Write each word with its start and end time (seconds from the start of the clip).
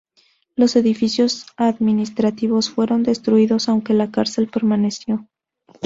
Los 0.55 0.75
edificios 0.77 1.45
administrativos 1.57 2.71
fueron 2.71 3.03
destruidos 3.03 3.69
aunque 3.69 3.93
la 3.93 4.09
cárcel 4.09 4.47
permaneció. 4.49 5.27